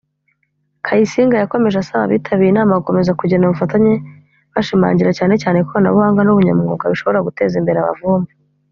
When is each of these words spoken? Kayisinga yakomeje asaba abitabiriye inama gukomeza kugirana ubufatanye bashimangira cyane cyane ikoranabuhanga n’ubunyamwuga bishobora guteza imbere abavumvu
Kayisinga 0.85 1.35
yakomeje 1.37 1.77
asaba 1.79 2.03
abitabiriye 2.05 2.51
inama 2.51 2.79
gukomeza 2.79 3.17
kugirana 3.19 3.45
ubufatanye 3.47 3.93
bashimangira 4.53 5.11
cyane 5.17 5.33
cyane 5.41 5.57
ikoranabuhanga 5.59 6.21
n’ubunyamwuga 6.23 6.91
bishobora 6.91 7.25
guteza 7.27 7.55
imbere 7.61 7.79
abavumvu 7.79 8.31